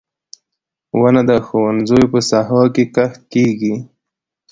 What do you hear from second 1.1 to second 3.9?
د ښوونځیو په ساحو کې کښت کیږي.